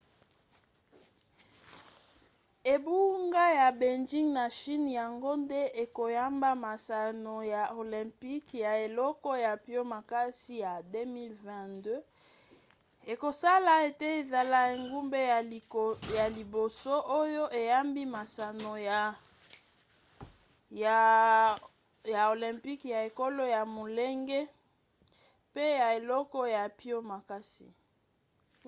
[2.71, 9.81] engumba ya beijing na chine yango nde ekoyamba masano ya olympiques ya eleko ya mpio
[9.93, 11.95] makasi ya 2022
[13.13, 15.19] ekosala ete ezala engumba
[16.19, 18.71] ya liboso oyo eyambi masano
[20.83, 24.39] ya olympique ya eleko ya molunge
[25.51, 27.67] mpe ya eleko ya mpio makasi